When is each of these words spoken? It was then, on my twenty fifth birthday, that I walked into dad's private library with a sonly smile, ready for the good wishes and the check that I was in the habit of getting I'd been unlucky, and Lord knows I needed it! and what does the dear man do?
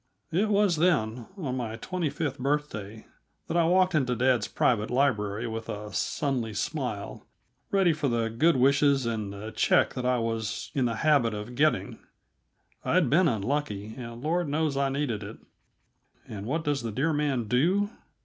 It 0.31 0.49
was 0.49 0.77
then, 0.77 1.27
on 1.37 1.57
my 1.57 1.75
twenty 1.75 2.09
fifth 2.09 2.39
birthday, 2.39 3.05
that 3.47 3.55
I 3.55 3.65
walked 3.65 3.93
into 3.93 4.15
dad's 4.15 4.47
private 4.47 4.89
library 4.89 5.45
with 5.45 5.69
a 5.69 5.91
sonly 5.91 6.55
smile, 6.55 7.23
ready 7.69 7.93
for 7.93 8.07
the 8.07 8.27
good 8.27 8.55
wishes 8.55 9.05
and 9.05 9.31
the 9.31 9.51
check 9.51 9.93
that 9.93 10.03
I 10.03 10.17
was 10.17 10.71
in 10.73 10.85
the 10.85 10.95
habit 11.05 11.35
of 11.35 11.53
getting 11.53 11.99
I'd 12.83 13.11
been 13.11 13.27
unlucky, 13.27 13.93
and 13.95 14.23
Lord 14.23 14.47
knows 14.49 14.75
I 14.75 14.89
needed 14.89 15.21
it! 15.21 15.37
and 16.27 16.47
what 16.47 16.63
does 16.63 16.81
the 16.81 16.91
dear 16.91 17.13
man 17.13 17.43
do? 17.43 17.91